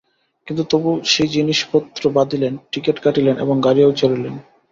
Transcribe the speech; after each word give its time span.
কিন্তু 0.47 0.63
তবু 0.71 0.89
সেই 1.05 1.29
জিনিসপত্র 1.29 2.01
বাঁধিলেন, 2.09 2.53
টিকিট 2.71 2.97
কিনিলেন, 3.03 3.35
এবং 3.37 3.55
গাড়িও 3.65 3.89
চড়িলেন। 3.93 4.35